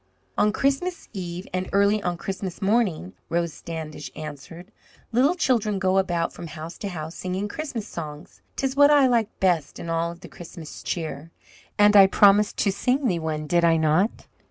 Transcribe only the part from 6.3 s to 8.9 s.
from house to house, singing Christmas songs. 'Tis what